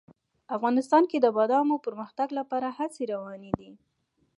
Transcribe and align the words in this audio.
افغانستان 0.57 1.03
کې 1.11 1.17
د 1.21 1.27
بادامو 1.37 1.75
د 1.79 1.83
پرمختګ 1.85 2.27
لپاره 2.39 2.67
هڅې 2.77 3.03
روانې 3.13 3.51
دي. 3.59 3.71